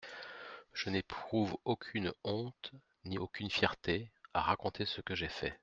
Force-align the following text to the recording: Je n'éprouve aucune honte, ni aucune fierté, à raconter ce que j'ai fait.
Je 0.73 0.89
n'éprouve 0.89 1.55
aucune 1.63 2.11
honte, 2.23 2.71
ni 3.05 3.19
aucune 3.19 3.51
fierté, 3.51 4.09
à 4.33 4.41
raconter 4.41 4.83
ce 4.87 4.99
que 4.99 5.13
j'ai 5.13 5.29
fait. 5.29 5.55